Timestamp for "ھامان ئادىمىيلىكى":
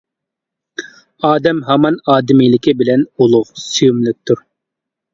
1.69-2.77